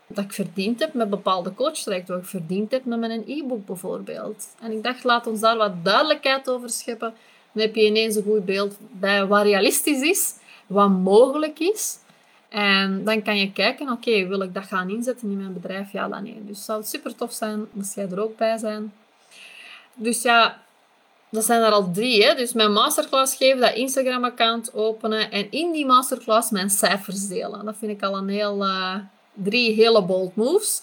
dat 0.07 0.25
ik 0.25 0.33
verdiend 0.33 0.81
heb 0.81 0.95
met 0.95 1.11
bepaalde 1.11 1.55
coachtrajecten. 1.55 2.15
Wat 2.15 2.23
ik 2.23 2.31
verdiend 2.31 2.71
heb 2.71 2.85
met 2.85 2.99
mijn 2.99 3.25
e-book 3.27 3.67
bijvoorbeeld. 3.67 4.49
En 4.61 4.73
ik 4.73 4.83
dacht, 4.83 5.05
laat 5.05 5.27
ons 5.27 5.41
daar 5.41 5.57
wat 5.57 5.85
duidelijkheid 5.85 6.51
over 6.51 6.71
scheppen 6.71 7.15
dan 7.55 7.63
heb 7.63 7.75
je 7.75 7.87
ineens 7.87 8.17
een 8.17 8.23
goed 8.23 8.45
beeld 8.45 8.77
bij 8.91 9.27
wat 9.27 9.43
realistisch 9.43 10.01
is, 10.01 10.35
wat 10.67 10.91
mogelijk 10.91 11.59
is. 11.59 11.99
En 12.49 13.05
dan 13.05 13.23
kan 13.23 13.39
je 13.39 13.53
kijken, 13.53 13.91
oké, 13.91 14.27
wil 14.27 14.41
ik 14.41 14.55
dat 14.55 14.65
gaan 14.65 14.91
inzetten 14.91 15.31
in 15.31 15.37
mijn 15.37 15.53
bedrijf? 15.53 15.93
Ja, 15.93 16.09
dan 16.09 16.23
nee. 16.23 16.45
Dus 16.45 16.65
zou 16.65 16.83
super 16.83 17.15
tof 17.15 17.33
zijn 17.33 17.67
als 17.79 17.95
jij 17.95 18.09
er 18.11 18.23
ook 18.23 18.37
bij 18.37 18.59
zijn. 18.59 18.93
Dus 19.95 20.23
ja, 20.23 20.63
dat 21.29 21.45
zijn 21.45 21.63
er 21.63 21.73
al 21.73 21.91
drie. 21.91 22.25
Hè? 22.25 22.35
Dus 22.35 22.53
mijn 22.53 22.73
masterclass 22.73 23.37
geven, 23.37 23.61
dat 23.61 23.75
Instagram-account 23.75 24.75
openen 24.75 25.31
en 25.31 25.51
in 25.51 25.73
die 25.73 25.87
masterclass 25.87 26.51
mijn 26.51 26.71
cijfers 26.71 27.29
delen. 27.29 27.65
Dat 27.65 27.77
vind 27.79 27.93
ik 27.93 28.03
al 28.03 28.17
een 28.17 28.29
heel, 28.29 28.65
uh, 28.65 28.97
drie 29.33 29.75
hele 29.75 30.03
bold 30.03 30.37
moves. 30.37 30.83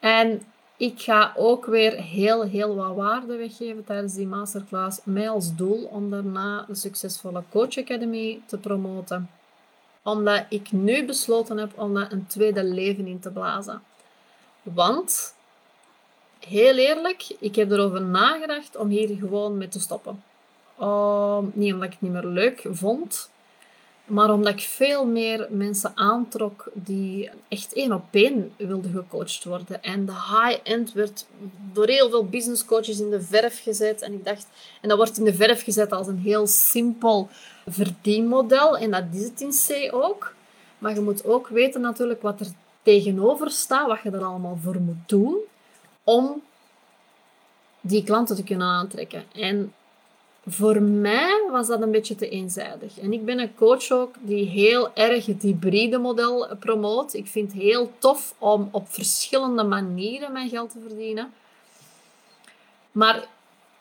En 0.00 0.42
ik 0.76 1.00
ga 1.00 1.32
ook 1.36 1.66
weer 1.66 1.92
heel, 1.92 2.42
heel 2.42 2.74
wat 2.74 2.94
waarde 2.94 3.36
weggeven 3.36 3.84
tijdens 3.84 4.14
die 4.14 4.26
masterclass. 4.26 5.00
Mij 5.04 5.30
als 5.30 5.54
doel 5.54 5.84
om 5.84 6.10
daarna 6.10 6.64
de 6.68 6.74
succesvolle 6.74 7.42
Coach 7.50 7.78
Academy 7.78 8.40
te 8.46 8.58
promoten. 8.58 9.30
Omdat 10.02 10.44
ik 10.48 10.72
nu 10.72 11.06
besloten 11.06 11.58
heb 11.58 11.78
om 11.78 11.94
daar 11.94 12.12
een 12.12 12.26
tweede 12.26 12.64
leven 12.64 13.06
in 13.06 13.20
te 13.20 13.30
blazen. 13.30 13.82
Want, 14.62 15.34
heel 16.40 16.76
eerlijk, 16.76 17.36
ik 17.38 17.56
heb 17.56 17.70
erover 17.70 18.02
nagedacht 18.02 18.76
om 18.76 18.88
hier 18.88 19.16
gewoon 19.16 19.56
mee 19.56 19.68
te 19.68 19.80
stoppen. 19.80 20.22
niet 21.52 21.72
omdat 21.72 21.86
ik 21.86 21.92
het 21.92 22.00
niet 22.00 22.12
meer 22.12 22.26
leuk 22.26 22.66
vond, 22.70 23.30
Maar 24.06 24.32
omdat 24.32 24.52
ik 24.52 24.60
veel 24.60 25.06
meer 25.06 25.46
mensen 25.50 25.92
aantrok 25.94 26.70
die 26.72 27.30
echt 27.48 27.72
één 27.72 27.92
op 27.92 28.04
één 28.10 28.52
wilden 28.56 28.92
gecoacht 28.92 29.44
worden. 29.44 29.82
En 29.82 30.06
de 30.06 30.12
high-end 30.12 30.92
werd 30.92 31.26
door 31.72 31.86
heel 31.86 32.10
veel 32.10 32.26
business 32.26 32.64
coaches 32.64 33.00
in 33.00 33.10
de 33.10 33.22
verf 33.22 33.62
gezet. 33.62 34.02
En 34.02 34.12
ik 34.12 34.24
dacht, 34.24 34.46
en 34.80 34.88
dat 34.88 34.96
wordt 34.96 35.18
in 35.18 35.24
de 35.24 35.34
verf 35.34 35.62
gezet 35.62 35.92
als 35.92 36.06
een 36.06 36.18
heel 36.18 36.46
simpel 36.46 37.28
verdienmodel. 37.66 38.76
En 38.76 38.90
dat 38.90 39.04
is 39.12 39.24
het 39.24 39.40
in 39.40 39.50
C 39.50 39.94
ook. 39.94 40.34
Maar 40.78 40.94
je 40.94 41.00
moet 41.00 41.24
ook 41.24 41.48
weten 41.48 41.80
natuurlijk 41.80 42.22
wat 42.22 42.40
er 42.40 42.46
tegenover 42.82 43.50
staat, 43.50 43.86
wat 43.86 44.00
je 44.02 44.10
er 44.10 44.24
allemaal 44.24 44.58
voor 44.62 44.80
moet 44.80 45.08
doen 45.08 45.36
om 46.04 46.42
die 47.80 48.04
klanten 48.04 48.36
te 48.36 48.44
kunnen 48.44 48.66
aantrekken. 48.66 49.24
En 49.32 49.72
voor 50.48 50.82
mij 50.82 51.48
was 51.50 51.66
dat 51.66 51.82
een 51.82 51.90
beetje 51.90 52.14
te 52.14 52.28
eenzijdig. 52.28 52.98
En 52.98 53.12
ik 53.12 53.24
ben 53.24 53.38
een 53.38 53.54
coach 53.54 53.90
ook 53.90 54.14
die 54.20 54.48
heel 54.48 54.94
erg 54.94 55.26
het 55.26 55.42
hybride 55.42 55.98
model 55.98 56.56
promoot. 56.60 57.14
Ik 57.14 57.26
vind 57.26 57.52
het 57.52 57.62
heel 57.62 57.92
tof 57.98 58.34
om 58.38 58.68
op 58.72 58.88
verschillende 58.88 59.62
manieren 59.62 60.32
mijn 60.32 60.48
geld 60.48 60.70
te 60.70 60.78
verdienen. 60.86 61.32
Maar 62.92 63.24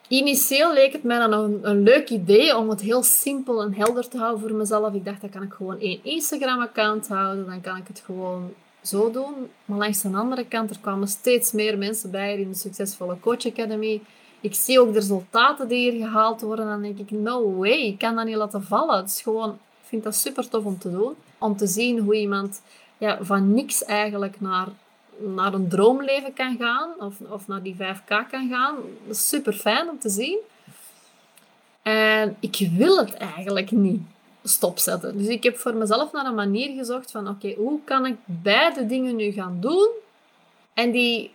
initieel 0.07 0.74
leek 0.74 0.93
het 0.93 1.03
mij 1.03 1.17
dan 1.17 1.34
een, 1.34 1.60
een 1.62 1.84
leuk 1.84 2.10
idee 2.10 2.57
om 2.57 2.69
het 2.69 2.81
heel 2.81 3.03
simpel 3.03 3.62
en 3.62 3.74
helder 3.74 4.07
te 4.07 4.17
houden 4.17 4.39
voor 4.39 4.57
mezelf. 4.57 4.93
Ik 4.93 5.05
dacht, 5.05 5.22
dan 5.22 5.29
kan 5.29 5.43
ik 5.43 5.53
gewoon 5.53 5.79
één 5.79 6.00
Instagram-account 6.03 7.07
houden. 7.07 7.45
Dan 7.45 7.62
kan 7.62 7.77
ik 7.77 7.88
het 7.88 8.01
gewoon 8.05 8.53
zo 8.81 9.12
doen. 9.12 9.50
Maar 9.65 9.77
langs 9.77 10.01
de 10.01 10.17
andere 10.17 10.45
kant, 10.45 10.69
er 10.69 10.79
kwamen 10.81 11.07
steeds 11.07 11.51
meer 11.51 11.77
mensen 11.77 12.12
bij 12.12 12.39
in 12.39 12.50
de 12.50 12.57
succesvolle 12.57 13.19
Coach 13.19 13.45
Academy 13.45 14.01
ik 14.45 14.55
zie 14.55 14.79
ook 14.79 14.93
de 14.93 14.99
resultaten 14.99 15.67
die 15.67 15.91
hier 15.91 16.07
gehaald 16.07 16.41
worden. 16.41 16.65
Dan 16.65 16.81
denk 16.81 16.99
ik, 16.99 17.11
no 17.11 17.55
way, 17.55 17.71
ik 17.71 17.97
kan 17.97 18.15
dat 18.15 18.25
niet 18.25 18.35
laten 18.35 18.63
vallen. 18.63 18.97
Het 18.97 19.09
is 19.09 19.21
gewoon, 19.21 19.49
ik 19.49 19.87
vind 19.87 20.03
dat 20.03 20.15
super 20.15 20.49
tof 20.49 20.65
om 20.65 20.79
te 20.79 20.91
doen. 20.91 21.13
Om 21.37 21.57
te 21.57 21.67
zien 21.67 21.99
hoe 21.99 22.15
iemand 22.15 22.61
ja, 22.97 23.17
van 23.21 23.53
niks 23.53 23.83
eigenlijk 23.83 24.41
naar, 24.41 24.67
naar 25.17 25.53
een 25.53 25.69
droomleven 25.69 26.33
kan 26.33 26.57
gaan. 26.57 26.89
Of, 26.99 27.15
of 27.29 27.47
naar 27.47 27.61
die 27.61 27.75
5K 27.75 28.29
kan 28.29 28.49
gaan. 28.49 28.75
Super 29.09 29.53
fijn 29.53 29.89
om 29.89 29.99
te 29.99 30.09
zien. 30.09 30.37
En 31.81 32.37
ik 32.39 32.69
wil 32.77 32.97
het 32.97 33.13
eigenlijk 33.13 33.71
niet 33.71 34.01
stopzetten. 34.43 35.17
Dus 35.17 35.27
ik 35.27 35.43
heb 35.43 35.57
voor 35.57 35.73
mezelf 35.75 36.11
naar 36.11 36.25
een 36.25 36.35
manier 36.35 36.77
gezocht 36.77 37.11
van 37.11 37.27
oké, 37.27 37.53
hoe 37.57 37.79
kan 37.83 38.05
ik 38.05 38.15
beide 38.25 38.85
dingen 38.85 39.15
nu 39.15 39.31
gaan 39.31 39.57
doen 39.59 39.89
en 40.73 40.91
die 40.91 41.31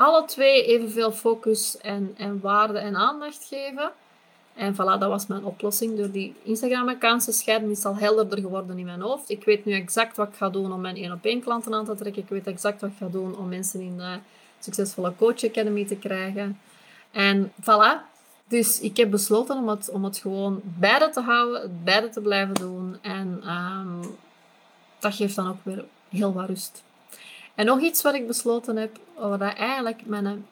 alle 0.00 0.24
twee 0.24 0.64
evenveel 0.64 1.12
focus 1.12 1.78
en, 1.78 2.14
en 2.16 2.40
waarde 2.40 2.78
en 2.78 2.96
aandacht 2.96 3.44
geven. 3.44 3.92
En 4.54 4.74
voilà, 4.74 4.98
dat 4.98 5.08
was 5.08 5.26
mijn 5.26 5.44
oplossing. 5.44 5.96
Door 5.96 6.10
die 6.10 6.34
Instagram-accounts 6.42 7.24
te 7.24 7.32
scheiden 7.32 7.70
is 7.70 7.84
al 7.84 7.96
helderder 7.96 8.38
geworden 8.38 8.78
in 8.78 8.84
mijn 8.84 9.00
hoofd. 9.00 9.30
Ik 9.30 9.44
weet 9.44 9.64
nu 9.64 9.72
exact 9.72 10.16
wat 10.16 10.28
ik 10.28 10.34
ga 10.34 10.50
doen 10.50 10.72
om 10.72 10.80
mijn 10.80 10.96
één 10.96 11.12
op 11.12 11.24
één 11.24 11.42
klanten 11.42 11.74
aan 11.74 11.84
te 11.84 11.94
trekken. 11.94 12.22
Ik 12.22 12.28
weet 12.28 12.46
exact 12.46 12.80
wat 12.80 12.90
ik 12.90 12.96
ga 12.96 13.08
doen 13.08 13.36
om 13.36 13.48
mensen 13.48 13.80
in 13.80 13.96
de 13.96 14.18
succesvolle 14.58 15.12
Coach 15.16 15.44
Academy 15.44 15.86
te 15.86 15.96
krijgen. 15.96 16.60
En 17.10 17.52
voilà. 17.60 18.08
Dus 18.48 18.80
ik 18.80 18.96
heb 18.96 19.10
besloten 19.10 19.56
om 19.56 19.68
het, 19.68 19.90
om 19.90 20.04
het 20.04 20.18
gewoon 20.18 20.60
beide 20.64 21.08
te 21.10 21.20
houden, 21.20 21.60
het 21.60 21.84
beide 21.84 22.08
te 22.08 22.20
blijven 22.20 22.54
doen. 22.54 22.96
En 23.00 23.42
um, 23.48 24.00
dat 24.98 25.14
geeft 25.14 25.36
dan 25.36 25.48
ook 25.48 25.60
weer 25.62 25.84
heel 26.08 26.32
wat 26.32 26.48
rust. 26.48 26.82
En 27.60 27.66
nog 27.66 27.80
iets 27.80 28.02
wat 28.02 28.14
ik 28.14 28.26
besloten 28.26 28.76
heb, 28.76 28.98
wat 29.14 29.40
eigenlijk 29.40 30.06
mijn, 30.06 30.46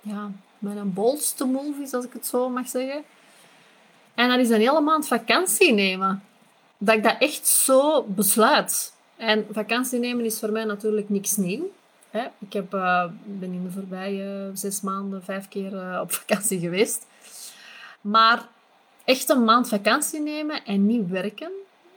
ja, 0.00 0.30
mijn 0.58 0.92
bolste 0.92 1.44
move 1.44 1.82
is, 1.82 1.92
als 1.92 2.04
ik 2.04 2.12
het 2.12 2.26
zo 2.26 2.48
mag 2.48 2.68
zeggen. 2.68 3.04
En 4.14 4.28
dat 4.28 4.38
is 4.38 4.50
een 4.50 4.60
hele 4.60 4.80
maand 4.80 5.06
vakantie 5.06 5.72
nemen. 5.72 6.22
Dat 6.78 6.94
ik 6.94 7.02
dat 7.02 7.16
echt 7.18 7.46
zo 7.46 8.02
besluit. 8.02 8.92
En 9.16 9.46
vakantie 9.52 9.98
nemen 9.98 10.24
is 10.24 10.38
voor 10.38 10.50
mij 10.50 10.64
natuurlijk 10.64 11.08
niks 11.08 11.36
nieuw. 11.36 11.70
Ik 12.38 12.52
heb, 12.52 12.74
uh, 12.74 13.04
ben 13.24 13.52
in 13.52 13.64
de 13.64 13.70
voorbije 13.70 14.50
zes 14.54 14.80
maanden 14.80 15.24
vijf 15.24 15.48
keer 15.48 15.72
uh, 15.72 15.98
op 16.02 16.12
vakantie 16.22 16.58
geweest. 16.58 17.06
Maar 18.00 18.48
echt 19.04 19.28
een 19.28 19.44
maand 19.44 19.68
vakantie 19.68 20.20
nemen 20.20 20.64
en 20.64 20.86
niet 20.86 21.08
werken. 21.08 21.50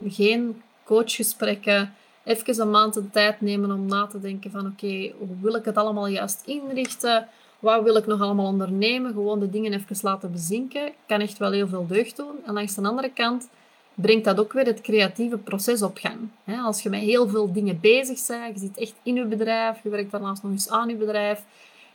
Geen 0.07 0.61
coachgesprekken, 0.83 1.95
even 2.27 2.61
een 2.61 2.69
maand 2.69 2.93
de 2.93 3.09
tijd 3.09 3.41
nemen 3.41 3.71
om 3.71 3.85
na 3.85 4.05
te 4.05 4.19
denken 4.19 4.51
van 4.51 4.65
oké, 4.65 5.11
hoe 5.17 5.35
wil 5.41 5.55
ik 5.55 5.65
het 5.65 5.75
allemaal 5.75 6.07
juist 6.07 6.41
inrichten? 6.45 7.27
Wat 7.59 7.83
wil 7.83 7.95
ik 7.95 8.05
nog 8.05 8.21
allemaal 8.21 8.45
ondernemen? 8.45 9.13
Gewoon 9.13 9.39
de 9.39 9.49
dingen 9.49 9.73
even 9.73 9.97
laten 10.01 10.31
bezinken. 10.31 10.91
Kan 11.07 11.19
echt 11.19 11.37
wel 11.37 11.51
heel 11.51 11.67
veel 11.67 11.87
deugd 11.87 12.15
doen. 12.15 12.35
En 12.45 12.53
langs 12.53 12.75
de 12.75 12.81
andere 12.81 13.11
kant 13.13 13.47
brengt 13.93 14.25
dat 14.25 14.39
ook 14.39 14.53
weer 14.53 14.65
het 14.65 14.81
creatieve 14.81 15.37
proces 15.37 15.81
op 15.81 15.97
gang. 15.97 16.17
Als 16.65 16.81
je 16.81 16.89
met 16.89 16.99
heel 16.99 17.27
veel 17.27 17.51
dingen 17.53 17.79
bezig 17.79 18.27
bent, 18.27 18.53
je 18.53 18.59
zit 18.59 18.77
echt 18.77 18.95
in 19.03 19.15
je 19.15 19.25
bedrijf, 19.25 19.83
je 19.83 19.89
werkt 19.89 20.11
daarnaast 20.11 20.43
nog 20.43 20.51
eens 20.51 20.69
aan 20.69 20.89
je 20.89 20.95
bedrijf, 20.95 21.43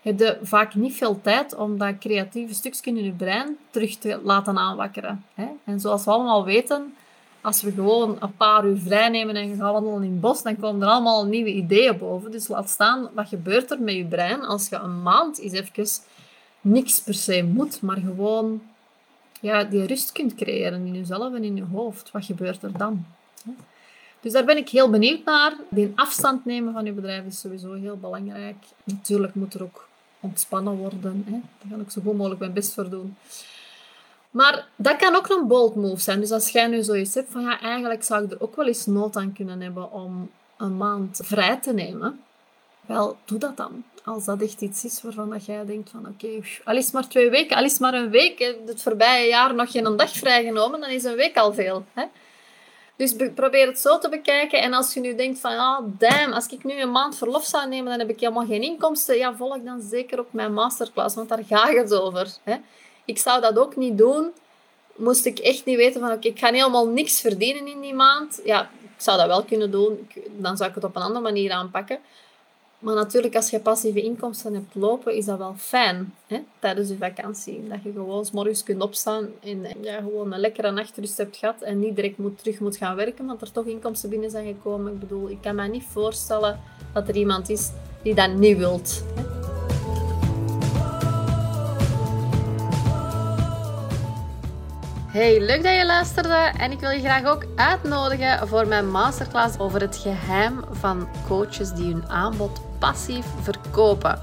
heb 0.01 0.19
je 0.19 0.39
vaak 0.43 0.75
niet 0.75 0.95
veel 0.95 1.21
tijd 1.21 1.55
om 1.55 1.79
dat 1.79 1.99
creatieve 1.99 2.55
stukje 2.55 2.91
in 2.91 3.05
je 3.05 3.12
brein 3.12 3.57
terug 3.71 3.97
te 3.97 4.21
laten 4.23 4.59
aanwakkeren. 4.59 5.25
En 5.65 5.81
zoals 5.81 6.05
we 6.05 6.11
allemaal 6.11 6.45
weten, 6.45 6.95
als 7.42 7.62
we 7.62 7.72
gewoon 7.72 8.16
een 8.20 8.37
paar 8.37 8.66
uur 8.66 8.78
vrij 8.78 9.08
nemen 9.08 9.37
en 9.37 9.56
gaan 9.56 9.72
wandelen 9.72 10.02
in 10.02 10.11
het 10.11 10.20
bos, 10.20 10.42
dan 10.42 10.56
komen 10.56 10.82
er 10.82 10.88
allemaal 10.88 11.26
nieuwe 11.26 11.52
ideeën 11.52 11.99
boven. 11.99 12.30
Dus 12.30 12.49
laat 12.49 12.70
staan, 12.70 13.08
wat 13.14 13.28
gebeurt 13.28 13.70
er 13.70 13.80
met 13.80 13.94
je 13.94 14.04
brein 14.04 14.42
als 14.42 14.68
je 14.68 14.76
een 14.76 15.02
maand 15.02 15.38
eens 15.38 15.52
even 15.52 15.87
niks 16.61 17.00
per 17.00 17.14
se 17.14 17.42
moet, 17.42 17.80
maar 17.80 17.96
gewoon 17.96 18.62
ja, 19.40 19.64
die 19.64 19.87
rust 19.87 20.12
kunt 20.12 20.34
creëren 20.34 20.87
in 20.87 20.94
jezelf 20.94 21.34
en 21.34 21.44
in 21.44 21.56
je 21.56 21.64
hoofd. 21.64 22.11
Wat 22.11 22.25
gebeurt 22.25 22.62
er 22.62 22.78
dan? 22.78 23.06
Dus 24.20 24.32
daar 24.32 24.44
ben 24.44 24.56
ik 24.56 24.68
heel 24.68 24.90
benieuwd 24.90 25.25
naar. 25.25 25.56
Die 25.70 25.92
afstand 25.94 26.44
nemen 26.44 26.72
van 26.72 26.84
je 26.84 26.92
bedrijf 26.92 27.25
is 27.25 27.40
sowieso 27.40 27.72
heel 27.72 27.96
belangrijk. 27.96 28.56
Natuurlijk 28.84 29.34
moet 29.34 29.54
er 29.54 29.62
ook 29.62 29.88
ontspannen 30.20 30.76
worden. 30.76 31.25
Hè. 31.26 31.32
Daar 31.32 31.78
ga 31.78 31.84
ik 31.84 31.90
zo 31.90 32.00
goed 32.04 32.16
mogelijk 32.16 32.40
mijn 32.40 32.52
best 32.52 32.75
voor 32.75 32.90
doen. 32.90 33.16
Maar 34.33 34.67
dat 34.77 34.97
kan 34.97 35.15
ook 35.15 35.29
een 35.29 35.47
bold 35.47 35.75
move 35.75 36.01
zijn. 36.01 36.21
Dus 36.21 36.31
als 36.31 36.49
jij 36.49 36.67
nu 36.67 36.83
zoiets 36.83 37.15
hebt 37.15 37.33
van 37.33 37.43
ja, 37.43 37.61
eigenlijk 37.61 38.03
zou 38.03 38.25
ik 38.25 38.31
er 38.31 38.43
ook 38.43 38.57
wel 38.57 38.67
eens 38.67 38.87
nood 38.87 39.17
aan 39.17 39.33
kunnen 39.33 39.61
hebben 39.61 39.93
om 39.93 40.31
een 40.57 40.77
maand 40.77 41.21
vrij 41.23 41.57
te 41.57 41.73
nemen. 41.73 42.21
Wel, 42.87 43.17
doe 43.25 43.39
dat 43.39 43.57
dan. 43.57 43.85
Als 44.05 44.25
dat 44.25 44.41
echt 44.41 44.61
iets 44.61 44.85
is 44.85 45.03
waarvan 45.03 45.41
jij 45.47 45.65
denkt 45.65 45.91
van 45.91 46.07
oké, 46.07 46.41
al 46.65 46.77
is 46.77 46.91
maar 46.91 47.09
twee 47.09 47.31
weken, 47.31 47.57
al 47.57 47.65
is 47.65 47.79
maar 47.79 47.95
een 47.95 48.11
week. 48.11 48.55
Het 48.67 48.83
voorbije 48.83 49.29
jaar 49.29 49.55
nog 49.55 49.71
geen 49.71 49.97
dag 49.97 50.11
vrijgenomen, 50.11 50.81
dan 50.81 50.91
is 50.91 51.05
een 51.05 51.17
week 51.17 51.37
al 51.37 51.55
veel. 51.55 51.85
Hè? 51.93 52.05
Dus 52.97 53.15
probeer 53.35 53.67
het 53.67 53.79
zo 53.79 53.99
te 53.99 54.09
bekijken. 54.09 54.62
En 54.62 54.73
als 54.73 54.95
je 54.95 55.01
nu 55.01 55.15
denkt 55.15 55.39
van, 55.39 55.57
ah, 55.57 55.85
damn, 55.85 56.33
als 56.33 56.47
ik 56.47 56.65
nu 56.65 56.81
een 56.81 56.91
maand 56.91 57.17
verlof 57.17 57.45
zou 57.45 57.69
nemen, 57.69 57.91
dan 57.91 57.99
heb 57.99 58.09
ik 58.09 58.21
helemaal 58.21 58.47
geen 58.47 58.62
inkomsten. 58.62 59.17
Ja, 59.17 59.35
volg 59.35 59.62
dan 59.62 59.81
zeker 59.81 60.19
op 60.19 60.33
mijn 60.33 60.53
masterclass, 60.53 61.15
want 61.15 61.29
daar 61.29 61.45
gaat 61.45 61.75
het 61.75 61.95
over. 61.95 62.29
Hè? 62.43 62.57
Ik 63.12 63.19
zou 63.19 63.40
dat 63.40 63.59
ook 63.59 63.76
niet 63.76 63.99
doen. 63.99 64.31
Moest 64.97 65.25
ik 65.26 65.38
echt 65.38 65.64
niet 65.64 65.76
weten 65.76 66.00
van, 66.00 66.12
oké, 66.12 66.28
ik 66.28 66.38
ga 66.38 66.52
helemaal 66.52 66.88
niks 66.88 67.21
verdienen 67.21 67.66
in 67.66 67.81
die 67.81 67.95
maand. 67.95 68.40
Ja, 68.45 68.62
ik 68.62 68.88
zou 68.97 69.19
dat 69.19 69.26
wel 69.26 69.45
kunnen 69.45 69.71
doen. 69.71 70.09
Dan 70.37 70.57
zou 70.57 70.69
ik 70.69 70.75
het 70.75 70.85
op 70.85 70.97
een 70.97 71.02
andere 71.02 71.21
manier 71.21 71.50
aanpakken. 71.50 71.99
Maar 72.78 72.95
natuurlijk, 72.95 73.37
als 73.37 73.50
je 73.50 73.61
passieve 73.61 74.02
inkomsten 74.02 74.54
hebt 74.54 74.75
lopen, 74.75 75.14
is 75.14 75.25
dat 75.25 75.38
wel 75.38 75.54
fijn 75.57 76.14
hè? 76.26 76.42
tijdens 76.59 76.88
je 76.88 76.97
vakantie. 76.97 77.69
Dat 77.69 77.83
je 77.83 77.92
gewoon 77.92 78.26
morgens 78.33 78.62
kunt 78.62 78.83
opstaan 78.83 79.28
en 79.42 79.66
ja, 79.81 80.00
gewoon 80.00 80.33
een 80.33 80.40
lekkere 80.40 80.71
nachtrust 80.71 81.16
hebt 81.16 81.37
gehad 81.37 81.62
en 81.62 81.78
niet 81.78 81.97
direct 81.97 82.19
moet, 82.19 82.38
terug 82.38 82.61
moet 82.61 82.76
gaan 82.76 82.97
werken, 82.97 83.26
want 83.26 83.40
er 83.40 83.52
toch 83.52 83.66
inkomsten 83.66 84.11
binnen 84.11 84.31
zijn 84.31 84.47
gekomen. 84.47 84.92
Ik 84.92 84.99
bedoel, 84.99 85.31
ik 85.31 85.38
kan 85.40 85.54
me 85.54 85.69
niet 85.69 85.85
voorstellen 85.90 86.61
dat 86.95 87.09
er 87.09 87.16
iemand 87.16 87.49
is 87.49 87.71
die 88.02 88.14
dat 88.14 88.33
niet 88.33 88.59
wilt. 88.59 89.04
Hè? 89.14 89.41
Hey, 95.12 95.40
leuk 95.40 95.62
dat 95.62 95.76
je 95.76 95.87
luisterde 95.87 96.52
en 96.59 96.71
ik 96.71 96.81
wil 96.81 96.90
je 96.90 97.00
graag 97.00 97.25
ook 97.25 97.47
uitnodigen 97.57 98.49
voor 98.49 98.66
mijn 98.66 98.90
masterclass 98.90 99.59
over 99.59 99.81
het 99.81 99.97
geheim 99.97 100.64
van 100.71 101.09
coaches 101.26 101.73
die 101.73 101.92
hun 101.92 102.09
aanbod 102.09 102.61
passief 102.78 103.26
verkopen. 103.40 104.19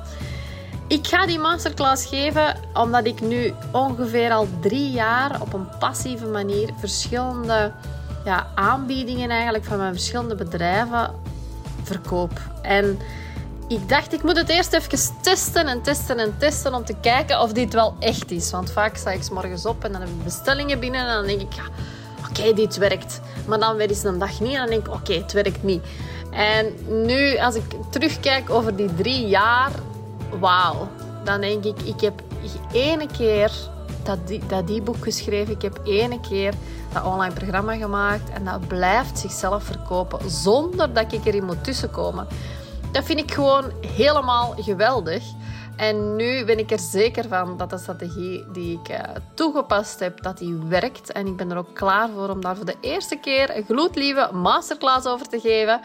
Ik 0.88 1.08
ga 1.08 1.26
die 1.26 1.40
masterclass 1.40 2.06
geven 2.06 2.56
omdat 2.74 3.06
ik 3.06 3.22
nu 3.22 3.54
ongeveer 3.72 4.32
al 4.32 4.48
drie 4.62 4.92
jaar 4.92 5.42
op 5.42 5.54
een 5.54 5.68
passieve 5.80 6.26
manier 6.26 6.70
verschillende 6.80 7.72
ja, 8.26 8.48
aanbiedingen 8.56 9.30
eigenlijk 9.30 9.66
van 9.66 9.78
mijn 9.78 9.94
verschillende 9.94 10.36
bedrijven 10.36 11.14
verkoop. 11.84 12.42
En 12.62 13.00
ik 13.70 13.90
dacht, 13.90 14.14
ik 14.14 14.24
moet 14.24 14.38
het 14.38 14.50
eerst 14.50 14.74
even 14.74 15.00
testen 15.22 15.68
en 15.68 15.82
testen 15.82 16.20
en 16.20 16.36
testen 16.38 16.74
om 16.74 16.86
te 16.86 16.96
kijken 17.02 17.42
of 17.42 17.52
dit 17.52 17.74
wel 17.74 17.96
echt 18.00 18.32
is. 18.32 18.52
Want 18.52 18.72
vaak 18.72 18.96
sta 18.96 19.12
ik 19.12 19.24
s 19.24 19.30
morgens 19.30 19.66
op 19.66 19.84
en 19.84 19.92
dan 19.92 20.02
heb 20.02 20.10
ik 20.10 20.24
bestellingen 20.24 20.80
binnen 20.80 21.02
en 21.02 21.14
dan 21.14 21.26
denk 21.26 21.42
ik, 21.42 21.54
ja, 21.54 21.64
oké, 22.30 22.54
dit 22.54 22.78
werkt. 22.78 23.22
Maar 23.48 23.60
dan 23.60 23.76
weer 23.76 23.90
eens 23.90 24.04
een 24.04 24.20
dag 24.20 24.40
niet 24.40 24.54
en 24.54 24.60
dan 24.60 24.70
denk 24.70 24.88
ik, 24.88 24.94
oké, 24.94 25.14
het 25.14 25.32
werkt 25.32 25.64
niet. 25.64 25.84
En 26.32 26.74
nu, 27.06 27.38
als 27.38 27.56
ik 27.56 27.64
terugkijk 27.90 28.50
over 28.50 28.76
die 28.76 28.96
drie 28.96 29.28
jaar, 29.28 29.72
wauw. 30.40 30.88
Dan 31.24 31.42
denk 31.42 31.66
ik, 31.66 31.82
ik 31.82 32.02
heb 32.02 32.22
ene 32.72 33.08
keer 33.18 33.52
dat, 34.04 34.28
die, 34.28 34.42
dat 34.48 34.70
e-book 34.70 35.04
geschreven. 35.04 35.54
Ik 35.54 35.62
heb 35.62 35.80
ene 35.84 36.20
keer 36.20 36.54
dat 36.94 37.04
online 37.04 37.34
programma 37.34 37.76
gemaakt. 37.76 38.30
En 38.30 38.46
dat 38.46 38.68
blijft 38.68 39.20
zichzelf 39.20 39.64
verkopen 39.64 40.30
zonder 40.30 40.94
dat 40.94 41.14
ik 41.14 41.26
erin 41.26 41.46
moet 41.46 41.64
tussenkomen. 41.64 42.28
Dat 42.92 43.04
vind 43.04 43.20
ik 43.20 43.32
gewoon 43.32 43.72
helemaal 43.96 44.54
geweldig. 44.58 45.24
En 45.80 46.16
nu 46.16 46.46
ben 46.46 46.60
ik 46.60 46.72
er 46.72 46.80
zeker 46.80 47.28
van 47.28 47.58
dat 47.58 47.70
de 47.70 47.78
strategie 47.78 48.46
die 48.52 48.80
ik 48.84 48.90
uh, 48.90 49.00
toegepast 49.34 50.00
heb, 50.00 50.22
dat 50.24 50.38
die 50.38 50.56
werkt. 50.68 51.12
En 51.12 51.28
ik 51.28 51.36
ben 51.36 51.52
er 51.52 51.58
ook 51.58 51.74
klaar 51.74 52.10
voor 52.16 52.30
om 52.30 52.42
daar 52.42 52.56
voor 52.56 52.66
de 52.66 52.76
eerste 52.82 53.16
keer 53.16 53.58
een 53.58 53.64
gloedlieve 53.64 54.30
masterclass 54.34 55.08
over 55.08 55.28
te 55.28 55.40
geven. 55.40 55.82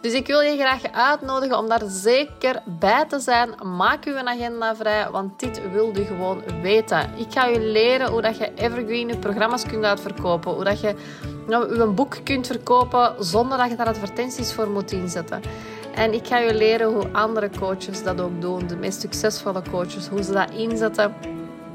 Dus 0.00 0.12
ik 0.12 0.26
wil 0.26 0.40
je 0.40 0.56
graag 0.56 0.92
uitnodigen 0.92 1.58
om 1.58 1.68
daar 1.68 1.82
zeker 1.86 2.62
bij 2.64 3.04
te 3.04 3.18
zijn. 3.18 3.54
Maak 3.76 4.04
uw 4.04 4.18
agenda 4.18 4.76
vrij, 4.76 5.10
want 5.10 5.40
dit 5.40 5.70
wil 5.72 5.96
je 5.96 6.04
gewoon 6.04 6.42
weten. 6.62 7.10
Ik 7.16 7.32
ga 7.32 7.46
je 7.46 7.60
leren 7.60 8.10
hoe 8.10 8.22
dat 8.22 8.36
je 8.36 8.54
evergreen 8.54 9.18
programma's 9.18 9.66
kunt 9.66 9.84
uitverkopen. 9.84 10.52
Hoe 10.52 10.64
dat 10.64 10.80
je 10.80 10.94
nou, 11.46 11.78
je 11.78 11.86
boek 11.86 12.16
kunt 12.24 12.46
verkopen 12.46 13.14
zonder 13.18 13.58
dat 13.58 13.70
je 13.70 13.76
daar 13.76 13.86
advertenties 13.86 14.52
voor 14.52 14.70
moet 14.70 14.92
inzetten. 14.92 15.42
En 15.94 16.14
ik 16.14 16.26
ga 16.26 16.38
je 16.38 16.54
leren 16.54 16.92
hoe 16.92 17.08
andere 17.12 17.50
coaches 17.58 18.02
dat 18.02 18.20
ook 18.20 18.40
doen. 18.40 18.66
De 18.66 18.76
meest 18.76 19.00
succesvolle 19.00 19.62
coaches, 19.70 20.08
hoe 20.08 20.22
ze 20.22 20.32
dat 20.32 20.50
inzetten. 20.50 21.14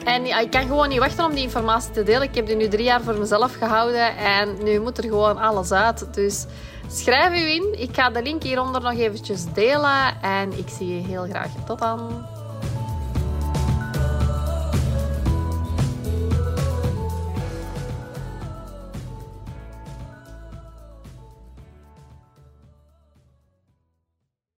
En 0.04 0.26
ik 0.26 0.52
kan 0.52 0.62
gewoon 0.62 0.90
niet 0.90 1.00
wachten 1.00 1.26
om 1.26 1.34
die 1.34 1.44
informatie 1.44 1.92
te 1.92 2.04
delen. 2.04 2.22
Ik 2.22 2.36
heb 2.36 2.46
die 2.46 2.56
nu 2.56 2.68
drie 2.68 2.84
jaar 2.84 3.02
voor 3.02 3.18
mezelf 3.18 3.54
gehouden 3.54 4.18
en 4.18 4.64
nu 4.64 4.80
moet 4.80 4.98
er 4.98 5.04
gewoon 5.04 5.38
alles 5.38 5.72
uit. 5.72 6.14
Dus 6.14 6.46
schrijf 6.88 7.42
u 7.42 7.50
in. 7.50 7.80
Ik 7.80 7.96
ga 7.96 8.10
de 8.10 8.22
link 8.22 8.44
hieronder 8.44 8.82
nog 8.82 8.98
eventjes 8.98 9.54
delen 9.54 10.22
en 10.22 10.58
ik 10.58 10.70
zie 10.70 10.96
je 10.96 11.08
heel 11.08 11.26
graag. 11.30 11.50
Tot 11.66 11.80
dan. 11.80 12.26